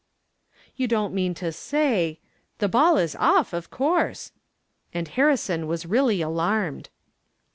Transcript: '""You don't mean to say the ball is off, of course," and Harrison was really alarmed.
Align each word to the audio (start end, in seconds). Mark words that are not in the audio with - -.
'""You 0.77 0.87
don't 0.87 1.13
mean 1.13 1.35
to 1.35 1.51
say 1.51 2.19
the 2.57 2.67
ball 2.67 2.97
is 2.97 3.15
off, 3.17 3.53
of 3.53 3.69
course," 3.69 4.31
and 4.95 5.07
Harrison 5.07 5.67
was 5.67 5.85
really 5.85 6.23
alarmed. 6.23 6.89